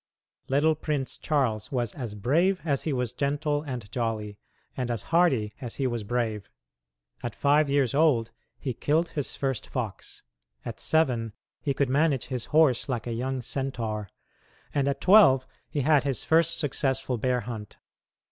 [0.49, 4.39] Little Prince Charles was as brave as he was gentle and jolly,
[4.75, 6.49] and as hardy as he was brave.
[7.21, 10.23] At five years old he killed his first fox;
[10.65, 14.09] at seven he could manage his horse like a young centaur;
[14.73, 17.77] and at twelve he had his first successful bear hunt.